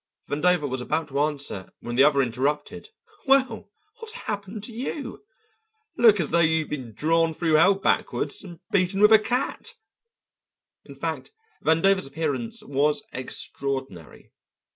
Vandover 0.27 0.67
was 0.67 0.81
about 0.81 1.09
to 1.09 1.19
answer 1.19 1.69
when 1.79 1.95
the 1.95 2.03
other 2.03 2.23
interrupted: 2.23 2.89
"Well, 3.27 3.69
what's 3.99 4.13
happened 4.25 4.63
to 4.63 4.71
you? 4.71 5.23
Look 5.95 6.19
as 6.19 6.31
though 6.31 6.39
you'd 6.39 6.71
been 6.71 6.95
drawn 6.95 7.35
through 7.35 7.53
hell 7.53 7.75
backward 7.75 8.33
and 8.43 8.59
beaten 8.71 8.99
with 8.99 9.11
a 9.11 9.19
cat!" 9.19 9.75
In 10.85 10.95
fact 10.95 11.29
Vandover's 11.63 12.07
appearance 12.07 12.63
was 12.63 13.03
extraordinary. 13.13 14.31